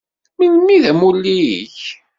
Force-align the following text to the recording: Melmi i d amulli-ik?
Melmi 0.37 0.71
i 0.75 0.77
d 0.83 0.85
amulli-ik? 0.91 1.79